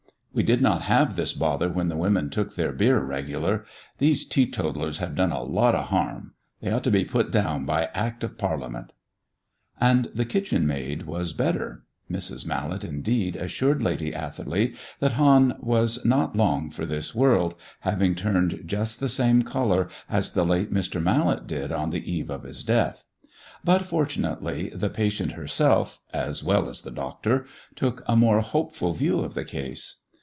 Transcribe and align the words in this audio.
We 0.33 0.43
did 0.43 0.61
not 0.61 0.83
have 0.83 1.17
this 1.17 1.33
bother 1.33 1.67
when 1.67 1.89
the 1.89 1.97
women 1.97 2.29
took 2.29 2.55
their 2.55 2.71
beer 2.71 3.01
regular. 3.01 3.65
These 3.97 4.23
teetotallers 4.25 4.99
have 4.99 5.13
done 5.13 5.33
a 5.33 5.43
lot 5.43 5.75
of 5.75 5.87
harm. 5.87 6.35
They 6.61 6.71
ought 6.71 6.85
to 6.85 6.89
be 6.89 7.03
put 7.03 7.31
down 7.31 7.65
by 7.65 7.87
Act 7.87 8.23
of 8.23 8.37
Parliament." 8.37 8.93
And 9.77 10.07
the 10.15 10.23
kitchen 10.23 10.65
maid 10.65 11.03
was 11.03 11.33
better. 11.33 11.83
Mrs. 12.09 12.45
Mallet, 12.47 12.85
indeed, 12.85 13.35
assured 13.35 13.81
Lady 13.81 14.15
Atherley 14.15 14.73
that 15.01 15.11
Hann 15.15 15.57
was 15.59 16.05
not 16.05 16.37
long 16.37 16.69
for 16.69 16.85
this 16.85 17.13
world, 17.13 17.53
having 17.81 18.15
turned 18.15 18.63
just 18.65 19.01
the 19.01 19.09
same 19.09 19.41
colour 19.43 19.89
as 20.09 20.31
the 20.31 20.45
late 20.45 20.73
Mr. 20.73 21.03
Mallet 21.03 21.45
did 21.45 21.73
on 21.73 21.89
the 21.89 22.09
eve 22.09 22.29
of 22.29 22.43
his 22.43 22.63
death; 22.63 23.03
but 23.65 23.85
fortunately 23.85 24.69
the 24.69 24.89
patient 24.89 25.33
herself, 25.33 25.99
as 26.13 26.41
well 26.41 26.69
as 26.69 26.83
the 26.83 26.89
doctor, 26.91 27.45
took 27.75 28.01
a 28.07 28.15
more 28.15 28.39
hopeful 28.39 28.93
view 28.93 29.19
of 29.19 29.33
the 29.33 29.43
case. 29.43 29.97